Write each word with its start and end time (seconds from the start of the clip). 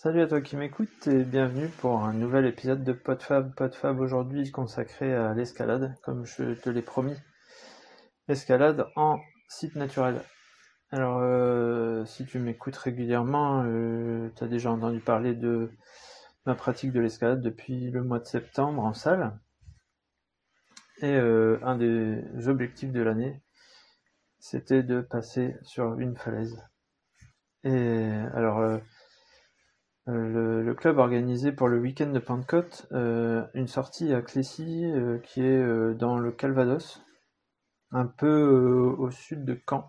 Salut 0.00 0.20
à 0.20 0.28
toi 0.28 0.40
qui 0.40 0.54
m'écoute 0.54 1.08
et 1.08 1.24
bienvenue 1.24 1.66
pour 1.66 2.04
un 2.04 2.12
nouvel 2.12 2.46
épisode 2.46 2.84
de 2.84 2.92
PodFab. 2.92 3.52
PodFab 3.56 3.98
aujourd'hui 3.98 4.48
consacré 4.52 5.12
à 5.12 5.34
l'escalade, 5.34 5.96
comme 6.04 6.24
je 6.24 6.54
te 6.54 6.70
l'ai 6.70 6.82
promis. 6.82 7.16
L'escalade 8.28 8.86
en 8.94 9.18
site 9.48 9.74
naturel. 9.74 10.22
Alors, 10.92 11.18
euh, 11.20 12.04
si 12.04 12.24
tu 12.26 12.38
m'écoutes 12.38 12.76
régulièrement, 12.76 13.64
euh, 13.64 14.30
tu 14.36 14.44
as 14.44 14.46
déjà 14.46 14.70
entendu 14.70 15.00
parler 15.00 15.34
de 15.34 15.72
ma 16.46 16.54
pratique 16.54 16.92
de 16.92 17.00
l'escalade 17.00 17.42
depuis 17.42 17.90
le 17.90 18.04
mois 18.04 18.20
de 18.20 18.26
septembre 18.26 18.84
en 18.84 18.94
salle. 18.94 19.36
Et 21.02 21.16
euh, 21.16 21.58
un 21.64 21.76
des 21.76 22.46
objectifs 22.46 22.92
de 22.92 23.02
l'année, 23.02 23.42
c'était 24.38 24.84
de 24.84 25.00
passer 25.00 25.56
sur 25.62 25.98
une 25.98 26.16
falaise. 26.16 26.64
Et 27.64 28.12
alors, 28.32 28.80
euh, 30.78 30.80
club 30.80 30.98
organisé 30.98 31.52
pour 31.52 31.68
le 31.68 31.78
week-end 31.78 32.10
de 32.10 32.18
Pentecôte 32.18 32.86
euh, 32.92 33.44
une 33.54 33.66
sortie 33.66 34.14
à 34.14 34.22
Clécy 34.22 34.84
euh, 34.84 35.18
qui 35.18 35.42
est 35.42 35.94
dans 35.94 36.18
le 36.18 36.30
Calvados, 36.30 37.02
un 37.90 38.06
peu 38.06 38.94
au 38.98 39.10
sud 39.10 39.44
de 39.44 39.60
Caen, 39.68 39.88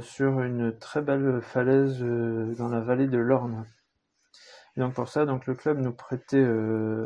sur 0.00 0.40
une 0.40 0.76
très 0.78 1.02
belle 1.02 1.40
falaise 1.40 2.00
dans 2.00 2.68
la 2.68 2.80
vallée 2.80 3.06
de 3.06 3.18
l'Orne. 3.18 3.64
Donc 4.76 4.94
pour 4.94 5.08
ça, 5.08 5.26
donc 5.26 5.46
le 5.46 5.54
club 5.54 5.78
nous 5.78 5.92
prêtait, 5.92 6.44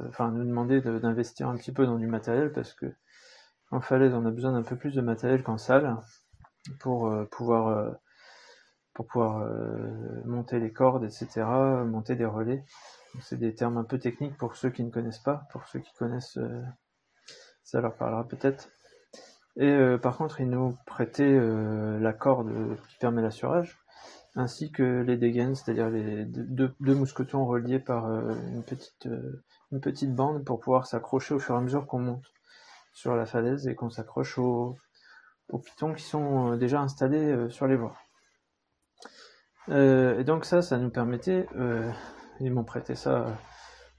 enfin 0.09 0.31
nous 0.31 0.45
demandait 0.45 0.81
d'investir 0.81 1.49
un 1.49 1.57
petit 1.57 1.73
peu 1.73 1.87
dans 1.87 1.99
du 1.99 2.07
matériel 2.07 2.53
parce 2.53 2.73
que 2.73 2.87
en 3.71 3.81
falaise 3.81 4.15
on 4.15 4.25
a 4.27 4.31
besoin 4.31 4.53
d'un 4.53 4.63
peu 4.63 4.77
plus 4.77 4.95
de 4.95 5.01
matériel 5.01 5.43
qu'en 5.43 5.59
salle 5.59 5.97
pour 6.79 7.13
pouvoir 7.31 7.95
pour 8.95 9.07
pouvoir 9.09 9.43
euh, 9.43 10.23
monter 10.25 10.61
les 10.61 10.73
cordes, 10.73 11.05
etc., 11.05 11.43
monter 11.85 12.15
des 12.15 12.25
relais. 12.25 12.65
C'est 13.21 13.39
des 13.39 13.55
termes 13.55 13.77
un 13.77 13.85
peu 13.85 13.99
techniques 13.99 14.37
pour 14.39 14.57
ceux 14.57 14.71
qui 14.71 14.83
ne 14.85 14.91
connaissent 14.91 15.19
pas. 15.19 15.47
Pour 15.51 15.67
ceux 15.67 15.81
qui 15.81 15.93
connaissent, 15.99 16.39
euh, 16.39 16.63
ça 17.65 17.81
leur 17.81 17.97
parlera 17.97 18.27
peut-être. 18.27 18.71
Et 19.57 19.69
euh, 19.69 19.99
par 19.99 20.17
contre, 20.17 20.41
ils 20.41 20.49
nous 20.49 20.77
prêtaient 20.87 21.39
la 21.39 22.13
corde 22.13 22.51
qui 22.89 22.97
permet 22.99 23.23
l'assurage, 23.23 23.79
ainsi 24.37 24.73
que 24.73 25.03
les 25.03 25.17
dégaines, 25.17 25.55
c'est-à-dire 25.55 25.91
les 25.91 26.25
deux, 26.25 26.75
mousquetons 26.81 27.47
reliés 27.47 27.79
par 27.79 28.07
une, 28.11 28.65
petite, 28.65 29.09
une 29.71 29.81
petite 29.81 30.15
bande 30.15 30.45
pour 30.45 30.61
pouvoir 30.61 30.87
s'accrocher 30.87 31.35
au 31.35 31.39
fur 31.39 31.55
et 31.55 31.59
à 31.59 31.61
mesure 31.61 31.87
qu'on 31.87 32.01
monte 32.01 32.33
sur 32.93 33.15
la 33.15 33.27
falaise 33.27 33.69
et 33.69 33.75
qu'on 33.77 33.91
s'accroche 33.91 34.39
aux, 34.39 34.77
aux 35.51 35.59
pitons 35.59 35.95
qui 35.95 36.03
sont 36.03 36.57
déjà 36.57 36.81
installés 36.81 37.49
sur 37.49 37.69
les 37.69 37.77
voies. 37.77 37.97
Euh, 39.71 40.19
et 40.19 40.25
donc 40.25 40.45
ça, 40.45 40.63
ça 40.63 40.79
nous 40.79 40.91
permettait, 40.91 41.47
euh, 41.57 41.91
ils 42.41 42.53
m'ont 42.53 42.65
prêté 42.65 42.95
ça, 42.95 43.27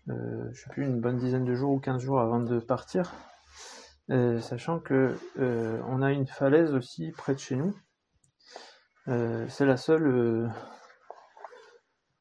euh, 0.10 0.50
je 0.52 0.62
sais 0.62 0.70
plus, 0.70 0.86
une 0.86 1.02
bonne 1.02 1.18
dizaine 1.18 1.46
de 1.46 1.56
jours 1.56 1.72
ou 1.72 1.80
15 1.80 2.02
jours 2.02 2.20
avant 2.20 2.40
de 2.40 2.60
partir, 2.60 3.14
euh, 4.12 4.40
sachant 4.40 4.80
que 4.80 5.16
on 5.88 6.02
a 6.02 6.12
une 6.12 6.28
falaise 6.28 6.74
aussi 6.74 7.12
près 7.12 7.34
de 7.34 7.40
chez 7.40 7.56
nous. 7.56 7.74
c'est 9.50 9.66
la 9.66 9.78
seule 9.78 10.52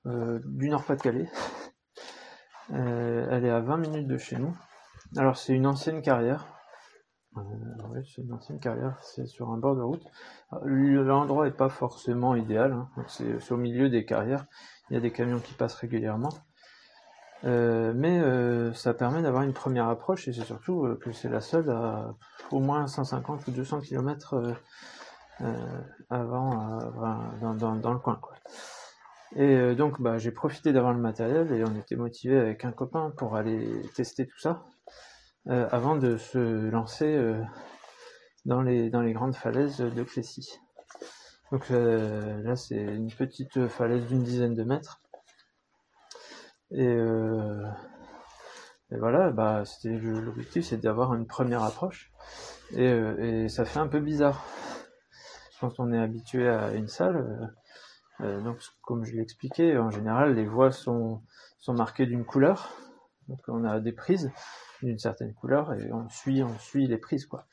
du 0.06 0.68
Nord-Pas-de-Calais. 0.68 1.28
elle 2.70 3.44
est 3.44 3.50
à 3.50 3.60
20 3.60 3.76
minutes 3.78 4.08
de 4.08 4.18
chez 4.18 4.36
nous. 4.36 4.56
Alors 5.16 5.36
c'est 5.36 5.52
une 5.52 5.66
ancienne 5.66 6.02
carrière, 6.02 6.53
euh, 7.36 7.40
oui, 7.92 8.00
c'est 8.14 8.22
une 8.22 8.32
ancienne 8.32 8.60
carrière, 8.60 8.98
c'est 9.02 9.26
sur 9.26 9.50
un 9.50 9.56
bord 9.56 9.76
de 9.76 9.82
route. 9.82 10.04
L'endroit 10.64 11.48
est 11.48 11.56
pas 11.56 11.68
forcément 11.68 12.34
idéal, 12.36 12.72
hein. 12.72 12.88
c'est 13.08 13.52
au 13.52 13.56
milieu 13.56 13.88
des 13.88 14.04
carrières, 14.04 14.46
il 14.90 14.94
y 14.94 14.96
a 14.96 15.00
des 15.00 15.10
camions 15.10 15.40
qui 15.40 15.54
passent 15.54 15.74
régulièrement. 15.74 16.30
Euh, 17.44 17.92
mais 17.94 18.20
euh, 18.20 18.72
ça 18.72 18.94
permet 18.94 19.20
d'avoir 19.20 19.42
une 19.42 19.52
première 19.52 19.88
approche 19.88 20.28
et 20.28 20.32
c'est 20.32 20.44
surtout 20.44 20.86
euh, 20.86 20.98
que 20.98 21.12
c'est 21.12 21.28
la 21.28 21.42
seule 21.42 21.68
à 21.68 22.14
au 22.50 22.60
moins 22.60 22.86
150 22.86 23.46
ou 23.46 23.50
200 23.50 23.80
km 23.80 24.54
avant 26.08 26.78
dans, 27.40 27.54
dans, 27.54 27.76
dans, 27.76 27.92
le 27.92 27.98
coin. 27.98 28.18
Quoi. 28.20 28.34
Et 29.36 29.74
donc 29.74 30.00
bah, 30.00 30.16
j'ai 30.16 30.30
profité 30.30 30.72
d'avoir 30.72 30.92
le 30.94 31.00
matériel 31.00 31.52
et 31.52 31.64
on 31.64 31.74
était 31.76 31.96
motivé 31.96 32.38
avec 32.38 32.64
un 32.64 32.72
copain 32.72 33.12
pour 33.16 33.36
aller 33.36 33.82
tester 33.94 34.26
tout 34.26 34.38
ça. 34.38 34.62
Euh, 35.48 35.68
avant 35.70 35.94
de 35.96 36.16
se 36.16 36.38
lancer 36.70 37.04
euh, 37.04 37.38
dans, 38.46 38.62
les, 38.62 38.88
dans 38.88 39.02
les 39.02 39.12
grandes 39.12 39.36
falaises 39.36 39.76
de 39.76 40.02
Clécy. 40.02 40.58
Donc 41.52 41.70
euh, 41.70 42.42
là, 42.42 42.56
c'est 42.56 42.80
une 42.80 43.12
petite 43.12 43.68
falaise 43.68 44.06
d'une 44.06 44.22
dizaine 44.22 44.54
de 44.54 44.64
mètres. 44.64 45.02
Et, 46.70 46.96
voilà, 48.90 49.30
bah, 49.30 49.64
l'objectif, 49.84 50.64
c'est 50.64 50.78
d'avoir 50.78 51.14
une 51.14 51.26
première 51.26 51.62
approche. 51.62 52.10
Et, 52.72 52.86
et, 52.86 53.48
ça 53.48 53.64
fait 53.64 53.80
un 53.80 53.86
peu 53.86 54.00
bizarre 54.00 54.44
quand 55.60 55.78
on 55.78 55.92
est 55.92 55.98
habitué 55.98 56.48
à 56.48 56.72
une 56.72 56.88
salle. 56.88 57.52
donc, 58.20 58.56
comme 58.82 59.04
je 59.04 59.14
l'expliquais, 59.14 59.76
en 59.76 59.90
général, 59.90 60.34
les 60.34 60.46
voies 60.46 60.72
sont, 60.72 61.22
sont 61.58 61.74
marquées 61.74 62.06
d'une 62.06 62.24
couleur. 62.24 62.76
Donc, 63.28 63.40
on 63.48 63.64
a 63.64 63.80
des 63.80 63.92
prises 63.92 64.30
d'une 64.82 64.98
certaine 64.98 65.34
couleur 65.34 65.72
et 65.74 65.92
on 65.92 66.08
suit, 66.08 66.42
on 66.42 66.58
suit 66.58 66.86
les 66.86 66.98
prises 66.98 67.26
quoi. 67.26 67.46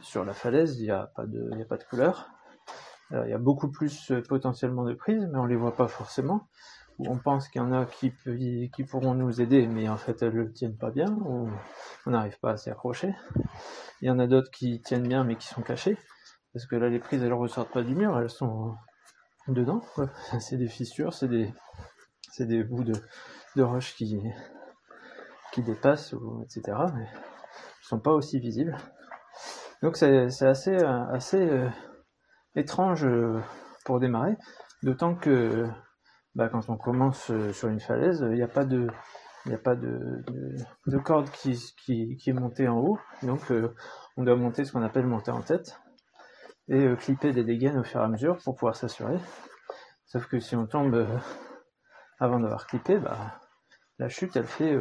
Sur 0.00 0.24
la 0.24 0.32
falaise, 0.32 0.78
il 0.78 0.84
n'y 0.84 0.90
a 0.90 1.10
pas 1.14 1.26
de, 1.26 1.50
y 1.56 1.62
a 1.62 1.66
pas 1.66 1.76
de 1.76 1.84
couleur. 1.84 2.30
il 3.10 3.28
y 3.28 3.34
a 3.34 3.38
beaucoup 3.38 3.70
plus 3.70 4.10
euh, 4.10 4.22
potentiellement 4.22 4.84
de 4.84 4.94
prises, 4.94 5.28
mais 5.30 5.38
on 5.38 5.44
les 5.44 5.56
voit 5.56 5.76
pas 5.76 5.88
forcément. 5.88 6.48
On 6.98 7.18
pense 7.18 7.48
qu'il 7.48 7.60
y 7.60 7.64
en 7.64 7.72
a 7.72 7.86
qui, 7.86 8.12
pourront 8.88 9.14
nous 9.14 9.40
aider, 9.40 9.66
mais 9.66 9.88
en 9.88 9.96
fait 9.96 10.22
elles 10.22 10.34
ne 10.34 10.44
tiennent 10.44 10.76
pas 10.76 10.90
bien, 10.90 11.06
on 12.06 12.10
n'arrive 12.10 12.38
pas 12.38 12.52
à 12.52 12.56
s'y 12.56 12.70
accrocher. 12.70 13.14
Il 14.00 14.08
y 14.08 14.10
en 14.10 14.18
a 14.18 14.26
d'autres 14.26 14.50
qui 14.50 14.80
tiennent 14.80 15.08
bien, 15.08 15.24
mais 15.24 15.36
qui 15.36 15.48
sont 15.48 15.62
cachées, 15.62 15.96
parce 16.52 16.66
que 16.66 16.76
là 16.76 16.88
les 16.88 16.98
prises 16.98 17.22
elles 17.22 17.32
ressortent 17.32 17.72
pas 17.72 17.82
du 17.82 17.94
mur, 17.94 18.18
elles 18.18 18.30
sont 18.30 18.74
dedans. 19.48 19.82
C'est 20.40 20.56
des 20.56 20.68
fissures, 20.68 21.12
c'est 21.12 21.28
des, 21.28 21.52
c'est 22.30 22.46
bouts 22.62 22.84
de, 22.84 22.94
de 23.56 23.62
roche 23.62 23.94
qui, 23.94 24.20
qui 25.52 25.62
dépassent, 25.62 26.12
ou, 26.14 26.42
etc. 26.42 26.76
Mais 26.96 27.06
sont 27.82 28.00
pas 28.00 28.12
aussi 28.12 28.40
visibles. 28.40 28.76
Donc 29.82 29.96
c'est 29.96 30.26
assez, 30.42 30.74
euh, 30.74 31.04
assez 31.12 31.36
euh, 31.36 31.68
étrange 32.54 33.04
euh, 33.04 33.40
pour 33.84 34.00
démarrer, 34.00 34.36
d'autant 34.82 35.14
que 35.14 35.66
bah, 36.34 36.48
quand 36.48 36.68
on 36.68 36.76
commence 36.76 37.30
sur 37.52 37.68
une 37.68 37.80
falaise, 37.80 38.24
il 38.30 38.36
n'y 38.36 38.42
a 38.42 38.48
pas 38.48 38.64
de, 38.64 38.86
il 39.44 39.52
a 39.52 39.58
pas 39.58 39.74
de, 39.74 40.24
de, 40.86 40.98
corde 40.98 41.28
qui, 41.30 42.16
est 42.26 42.32
montée 42.32 42.68
en 42.68 42.78
haut, 42.78 42.98
donc 43.22 43.52
on 44.16 44.22
doit 44.22 44.36
monter 44.36 44.64
ce 44.64 44.72
qu'on 44.72 44.82
appelle 44.82 45.06
monter 45.06 45.32
en 45.32 45.42
tête 45.42 45.80
et 46.68 46.94
clipper 46.96 47.32
des 47.32 47.44
dégaines 47.44 47.78
au 47.78 47.82
fur 47.82 48.00
et 48.00 48.04
à 48.04 48.08
mesure 48.08 48.38
pour 48.44 48.54
pouvoir 48.54 48.76
s'assurer. 48.76 49.18
Sauf 50.06 50.26
que 50.26 50.38
si 50.38 50.54
on 50.54 50.66
tombe 50.66 51.06
avant 52.20 52.38
d'avoir 52.38 52.66
clippé, 52.66 52.98
bah, 52.98 53.40
la 53.98 54.08
chute 54.08 54.36
elle 54.36 54.46
fait 54.46 54.78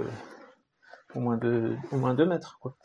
au 1.15 1.19
moins 1.19 1.37
deux, 1.37 1.77
au 1.91 1.97
moins 1.97 2.13
deux 2.13 2.25
mètres, 2.25 2.57
quoi. 2.59 2.75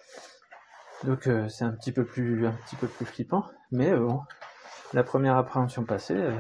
Donc 1.05 1.27
euh, 1.27 1.49
c'est 1.49 1.65
un 1.65 1.73
petit 1.73 1.93
peu 1.93 2.05
plus, 2.05 2.47
un 2.47 2.53
petit 2.53 2.77
peu 2.77 2.89
plus 2.89 3.05
flippant, 3.05 3.47
mais 3.71 3.91
euh, 3.91 3.99
bon, 3.99 4.23
la 4.93 5.05
première 5.05 5.37
appréhension 5.37 5.85
passée, 5.85 6.17
euh, 6.17 6.39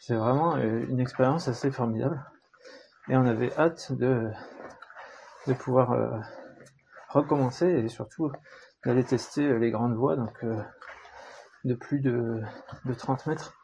c'est 0.00 0.14
vraiment 0.14 0.56
une 0.56 1.00
expérience 1.00 1.48
assez 1.48 1.70
formidable, 1.70 2.22
et 3.08 3.16
on 3.16 3.26
avait 3.26 3.52
hâte 3.58 3.92
de, 3.92 4.30
de 5.46 5.52
pouvoir 5.52 6.22
recommencer 7.08 7.66
et 7.66 7.88
surtout 7.88 8.32
d'aller 8.84 9.04
tester 9.04 9.58
les 9.58 9.70
grandes 9.70 9.94
voies, 9.94 10.16
donc 10.16 10.44
de 11.64 11.74
plus 11.74 12.00
de, 12.00 12.40
de 12.86 12.94
30 12.94 13.26
mètres, 13.26 13.54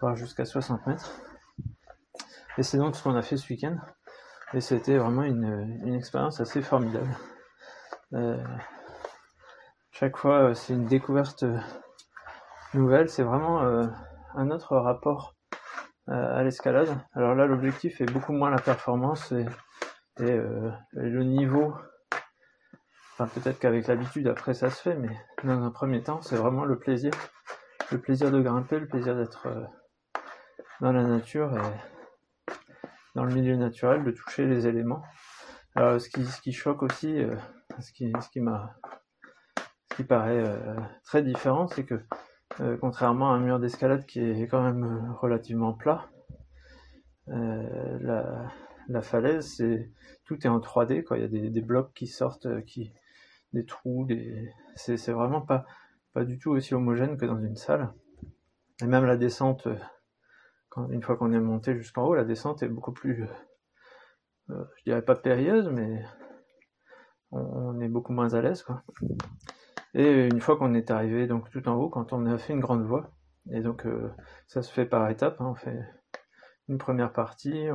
voire 0.00 0.14
jusqu'à 0.14 0.44
60 0.44 0.86
mètres. 0.86 1.10
Et 2.58 2.62
c'est 2.62 2.78
donc 2.78 2.94
ce 2.94 3.02
qu'on 3.02 3.16
a 3.16 3.22
fait 3.22 3.36
ce 3.36 3.52
week-end. 3.52 3.76
Et 4.54 4.60
c'était 4.60 4.96
vraiment 4.96 5.24
une, 5.24 5.78
une, 5.84 5.94
expérience 5.94 6.40
assez 6.40 6.62
formidable. 6.62 7.14
Euh, 8.14 8.42
chaque 9.90 10.16
fois, 10.16 10.48
euh, 10.48 10.54
c'est 10.54 10.72
une 10.72 10.86
découverte 10.86 11.42
euh, 11.42 11.58
nouvelle. 12.72 13.10
C'est 13.10 13.22
vraiment 13.22 13.60
un 14.34 14.50
autre 14.50 14.76
rapport 14.76 15.34
à 16.06 16.42
l'escalade. 16.42 16.88
Alors 17.12 17.34
là, 17.34 17.44
l'objectif 17.44 18.00
est 18.00 18.10
beaucoup 18.10 18.32
moins 18.32 18.48
la 18.48 18.58
performance 18.58 19.32
et, 19.32 19.44
et, 20.20 20.40
le 20.94 21.22
niveau. 21.24 21.74
Enfin, 23.12 23.26
peut-être 23.26 23.58
qu'avec 23.58 23.86
l'habitude, 23.88 24.26
après, 24.28 24.54
ça 24.54 24.70
se 24.70 24.80
fait, 24.80 24.94
mais 24.94 25.14
dans 25.44 25.62
un 25.62 25.70
premier 25.70 26.02
temps, 26.02 26.22
c'est 26.22 26.36
vraiment 26.36 26.64
le 26.64 26.78
plaisir. 26.78 27.12
Le 27.92 27.98
plaisir 27.98 28.30
de 28.30 28.40
grimper, 28.40 28.78
le 28.78 28.86
plaisir 28.86 29.14
d'être 29.16 29.48
dans 30.80 30.92
la 30.92 31.02
nature 31.02 31.54
et 31.54 31.97
dans 33.14 33.24
le 33.24 33.34
milieu 33.34 33.56
naturel, 33.56 34.04
de 34.04 34.10
toucher 34.10 34.46
les 34.46 34.66
éléments. 34.66 35.02
Alors, 35.74 36.00
ce 36.00 36.08
qui, 36.08 36.24
ce 36.24 36.40
qui 36.40 36.52
choque 36.52 36.82
aussi, 36.82 37.22
euh, 37.22 37.34
ce 37.80 37.92
qui, 37.92 38.12
ce 38.20 38.28
qui 38.30 38.40
ce 39.90 39.96
qui 39.96 40.04
paraît 40.04 40.44
euh, 40.44 40.76
très 41.04 41.22
différent, 41.22 41.66
c'est 41.68 41.84
que 41.84 42.00
euh, 42.60 42.76
contrairement 42.76 43.32
à 43.32 43.34
un 43.34 43.40
mur 43.40 43.58
d'escalade 43.60 44.06
qui 44.06 44.20
est 44.20 44.48
quand 44.48 44.62
même 44.62 45.14
relativement 45.20 45.72
plat, 45.72 46.08
la, 47.26 48.50
la 48.88 49.02
falaise, 49.02 49.54
c'est 49.56 49.90
tout 50.24 50.46
est 50.46 50.48
en 50.48 50.60
3D, 50.60 51.04
quoi. 51.04 51.18
Il 51.18 51.20
y 51.20 51.24
a 51.24 51.28
des, 51.28 51.50
des 51.50 51.60
blocs 51.60 51.92
qui 51.94 52.06
sortent, 52.06 52.64
qui 52.64 52.92
des 53.52 53.66
trous, 53.66 54.04
des 54.06 54.50
c'est 54.76 55.12
vraiment 55.12 55.42
pas 55.42 55.66
pas 56.14 56.24
du 56.24 56.38
tout 56.38 56.50
aussi 56.50 56.74
homogène 56.74 57.16
que 57.18 57.26
dans 57.26 57.38
une 57.38 57.56
salle. 57.56 57.92
Et 58.80 58.86
même 58.86 59.04
la 59.04 59.16
descente, 59.16 59.68
une 60.90 61.02
fois 61.02 61.16
qu'on 61.16 61.32
est 61.32 61.40
monté 61.40 61.74
jusqu'en 61.76 62.04
haut, 62.04 62.14
la 62.14 62.24
descente 62.24 62.62
est 62.62 62.68
beaucoup 62.68 62.92
plus, 62.92 63.28
euh, 64.50 64.64
je 64.78 64.84
dirais 64.84 65.02
pas 65.02 65.16
périlleuse, 65.16 65.68
mais 65.68 66.04
on, 67.30 67.80
est 67.80 67.88
beaucoup 67.88 68.12
moins 68.12 68.34
à 68.34 68.40
l'aise. 68.40 68.64
Et 69.94 70.26
une 70.26 70.40
fois 70.40 70.56
qu'on 70.56 70.74
est 70.74 70.90
arrivé 70.90 71.26
donc 71.26 71.50
tout 71.50 71.68
en 71.68 71.74
haut, 71.74 71.88
quand 71.88 72.12
on 72.12 72.26
a 72.26 72.38
fait 72.38 72.52
une 72.52 72.60
grande 72.60 72.84
voie, 72.84 73.10
et 73.50 73.60
donc 73.60 73.86
euh, 73.86 74.10
ça 74.46 74.62
se 74.62 74.72
fait 74.72 74.86
par 74.86 75.08
étapes, 75.10 75.40
hein, 75.40 75.46
on 75.50 75.54
fait 75.54 75.78
une 76.68 76.78
première 76.78 77.12
partie, 77.12 77.68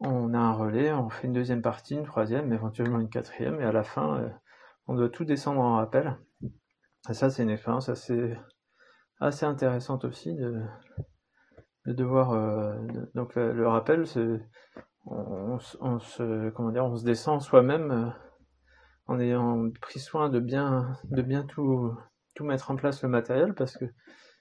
on, 0.00 0.34
a 0.34 0.38
un 0.38 0.52
relais, 0.52 0.92
on 0.92 1.08
fait 1.08 1.26
une 1.26 1.32
deuxième 1.32 1.62
partie, 1.62 1.94
une 1.94 2.04
troisième, 2.04 2.52
éventuellement 2.52 3.00
une 3.00 3.08
quatrième, 3.08 3.60
et 3.60 3.64
à 3.64 3.72
la 3.72 3.82
fin, 3.82 4.18
euh, 4.20 4.28
on 4.86 4.94
doit 4.94 5.08
tout 5.08 5.24
descendre 5.24 5.60
en 5.60 5.76
rappel. 5.76 6.16
Et 7.08 7.14
ça, 7.14 7.30
c'est 7.30 7.42
une 7.42 7.50
expérience 7.50 7.88
assez, 7.88 8.36
assez 9.20 9.46
intéressante 9.46 10.04
aussi 10.04 10.34
de, 10.34 10.62
de 11.86 11.92
devoir. 11.92 12.32
Euh, 12.32 12.74
donc 13.14 13.34
le, 13.36 13.68
rappel, 13.68 14.06
c'est 14.06 14.40
on, 15.06 15.58
on, 15.80 15.98
se 16.00 16.50
comment 16.50 16.70
dire, 16.70 16.84
on 16.84 16.96
se 16.96 17.04
descend 17.04 17.40
soi-même 17.40 17.90
euh, 17.90 18.10
en 19.06 19.20
ayant 19.20 19.70
pris 19.80 20.00
soin 20.00 20.28
de 20.28 20.40
bien 20.40 20.96
de 21.04 21.22
bien 21.22 21.44
tout 21.44 21.94
tout 22.34 22.44
mettre 22.44 22.70
en 22.70 22.76
place 22.76 23.02
le 23.02 23.08
matériel 23.08 23.54
parce 23.54 23.76
que 23.76 23.86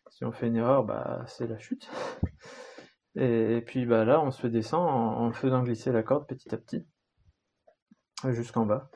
si 0.09 0.25
on 0.25 0.31
fait 0.31 0.47
une 0.47 0.57
erreur, 0.57 0.83
bah 0.83 1.23
c'est 1.27 1.47
la 1.47 1.57
chute. 1.59 1.89
Et, 3.17 3.63
puis 3.65 3.85
bah 3.85 4.03
là, 4.03 4.21
on 4.21 4.31
se 4.31 4.47
descend 4.47 4.81
en, 4.89 5.25
en 5.25 5.31
faisant 5.31 5.63
glisser 5.63 5.91
la 5.91 6.03
corde 6.03 6.27
petit 6.27 6.53
à 6.53 6.57
petit 6.57 6.85
jusqu'en 8.29 8.65
bas. 8.65 8.89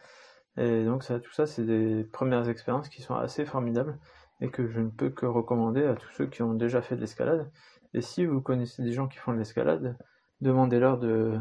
Et 0.57 0.83
donc 0.83 1.03
ça, 1.03 1.19
tout 1.19 1.31
ça, 1.31 1.45
c'est 1.45 1.63
des 1.63 2.03
premières 2.03 2.49
expériences 2.49 2.89
qui 2.89 3.01
sont 3.01 3.15
assez 3.15 3.45
formidables 3.45 3.97
et 4.41 4.49
que 4.49 4.67
je 4.67 4.79
ne 4.79 4.89
peux 4.89 5.09
que 5.09 5.25
recommander 5.25 5.83
à 5.83 5.95
tous 5.95 6.09
ceux 6.11 6.27
qui 6.27 6.41
ont 6.41 6.53
déjà 6.53 6.81
fait 6.81 6.95
de 6.95 7.01
l'escalade. 7.01 7.49
Et 7.93 8.01
si 8.01 8.25
vous 8.25 8.41
connaissez 8.41 8.83
des 8.83 8.91
gens 8.91 9.07
qui 9.07 9.17
font 9.17 9.33
de 9.33 9.37
l'escalade, 9.37 9.97
demandez-leur 10.41 10.97
de, 10.97 11.39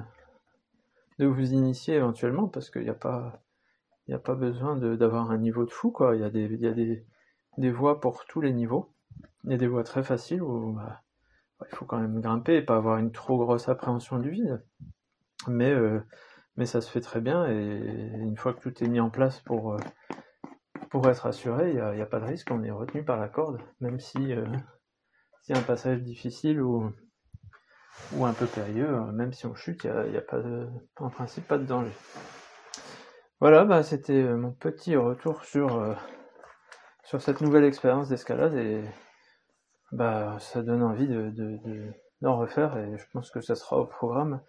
de 1.19 1.27
vous 1.27 1.53
initier 1.53 1.97
éventuellement 1.97 2.49
parce 2.49 2.71
qu'il 2.71 2.83
n'y 2.83 2.89
a 2.89 2.95
pas 2.95 3.43
a 4.11 4.19
pas 4.19 4.35
besoin 4.35 4.77
d'avoir 4.77 5.31
un 5.31 5.37
niveau 5.37 5.67
de 5.67 5.71
fou 5.71 5.91
quoi. 5.91 6.17
Il 6.17 6.23
y 6.23 6.25
a 6.25 6.31
des 6.31 6.47
y 6.57 6.67
a 6.67 6.73
des, 6.73 7.05
des 7.59 7.71
voies 7.71 8.01
pour 8.01 8.25
tous 8.25 8.41
les 8.41 8.53
niveaux. 8.55 8.95
Il 9.45 9.51
y 9.51 9.55
a 9.55 9.59
des 9.59 9.67
voies 9.67 9.85
très 9.85 10.03
faciles 10.03 10.43
où 10.43 10.73
bah, 10.73 11.03
il 11.71 11.77
faut 11.77 11.85
quand 11.85 11.99
même 11.99 12.21
grimper 12.21 12.57
et 12.57 12.63
pas 12.63 12.77
avoir 12.77 12.99
une 12.99 13.13
trop 13.13 13.37
grosse 13.37 13.69
appréhension 13.69 14.19
du 14.19 14.31
vide. 14.31 14.65
Mais 15.47 15.71
euh, 15.71 16.01
mais 16.59 16.67
ça 16.67 16.81
se 16.81 16.91
fait 16.91 17.01
très 17.01 17.21
bien 17.21 17.49
et 17.49 18.11
une 18.19 18.37
fois 18.37 18.53
que 18.53 18.61
tout 18.61 18.83
est 18.83 18.89
mis 18.89 18.99
en 18.99 19.11
place 19.11 19.41
pour, 19.41 19.75
euh, 19.75 19.79
pour 20.91 21.09
être 21.09 21.27
assuré, 21.27 21.71
il 21.71 21.77
n'y 21.77 22.01
a, 22.01 22.07
pas 22.07 22.19
de 22.19 22.25
risque, 22.25 22.51
on 22.51 22.65
est 22.65 22.71
retenu 22.73 23.05
par 23.05 23.17
la 23.17 23.29
corde, 23.29 23.61
même 23.81 24.01
si 24.01 24.33
euh, 24.33 24.45
un 25.55 25.63
passage 25.63 26.03
difficile 26.03 26.61
ou, 26.61 26.93
ou 28.15 28.25
un 28.25 28.33
peu 28.33 28.47
périlleux, 28.47 28.89
euh, 28.89 29.13
même 29.13 29.33
si 29.33 29.47
on 29.47 29.55
chute, 29.55 29.85
il 29.85 30.11
n'y 30.11 30.17
a, 30.17 30.23
pas 30.23 30.39
de, 30.39 30.69
en 30.97 31.11
principe 31.11 31.47
pas 31.47 31.59
de 31.59 31.65
danger. 31.65 31.93
Voilà, 33.41 33.65
bah, 33.65 33.83
c'était 33.83 34.23
mon 34.23 34.53
petit 34.53 34.97
retour 34.97 35.45
sur, 35.45 35.97
sur 37.05 37.23
cette 37.23 37.41
nouvelle 37.41 37.65
expérience 37.65 38.09
d'escalade 38.09 38.55
et 38.55 38.83
bah, 39.93 40.37
ça 40.41 40.63
donne 40.63 40.83
envie 40.83 41.07
de, 41.07 41.33
d'en 42.21 42.37
refaire 42.37 42.77
et 42.77 42.99
je 42.99 43.05
pense 43.13 43.31
que 43.31 43.41
ça 43.41 43.55
sera 43.55 43.79
au 43.79 43.87
programme 43.87 44.41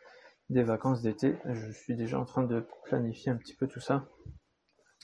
des 0.50 0.64
vacances 0.64 1.02
d'été. 1.02 1.38
Je 1.46 1.72
suis 1.72 1.96
déjà 1.96 2.20
en 2.20 2.26
train 2.26 2.44
de 2.44 2.66
planifier 2.86 3.32
un 3.32 3.38
petit 3.38 3.56
peu 3.56 3.68
tout 3.68 3.80
ça, 3.80 4.08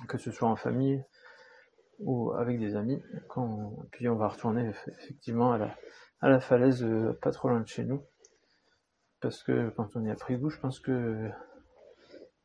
que 0.07 0.17
ce 0.17 0.31
soit 0.31 0.49
en 0.49 0.55
famille 0.55 1.03
ou 1.99 2.31
avec 2.33 2.59
des 2.59 2.75
amis. 2.75 3.01
Quand... 3.27 3.73
Puis 3.91 4.07
on 4.09 4.15
va 4.15 4.27
retourner 4.27 4.71
effectivement 4.99 5.53
à 5.53 6.27
la, 6.27 6.39
falaise 6.39 6.83
euh, 6.83 7.17
pas 7.21 7.31
trop 7.31 7.49
loin 7.49 7.61
de 7.61 7.67
chez 7.67 7.83
nous. 7.83 8.03
Parce 9.21 9.43
que 9.43 9.69
quand 9.69 9.95
on 9.95 10.05
y 10.05 10.11
a 10.11 10.15
pris 10.15 10.37
goût, 10.37 10.49
je 10.49 10.59
pense 10.59 10.79
que 10.79 11.29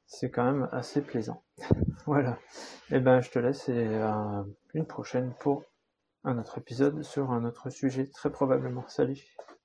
c'est 0.06 0.30
quand 0.30 0.44
même 0.44 0.68
assez 0.72 1.02
plaisant. 1.02 1.42
voilà. 2.06 2.38
Et 2.90 2.96
eh 2.96 3.00
ben 3.00 3.20
je 3.20 3.30
te 3.30 3.38
laisse 3.38 3.68
et 3.68 4.00
une 4.74 4.86
prochaine 4.86 5.34
pour 5.40 5.64
un 6.24 6.38
autre 6.38 6.58
épisode 6.58 7.02
sur 7.02 7.30
un 7.30 7.44
autre 7.44 7.70
sujet 7.70 8.06
très 8.06 8.30
probablement. 8.30 8.84
Salut 8.88 9.36